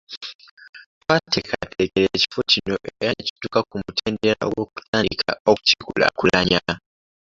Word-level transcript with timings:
Twateekateekera 1.01 2.07
ekifo 2.17 2.39
kino 2.51 2.75
era 3.03 3.11
ne 3.13 3.21
kituuka 3.27 3.59
ku 3.69 3.75
mutendera 3.83 4.41
ogwokutandika 4.47 5.31
okukikulaakulanya. 5.49 6.61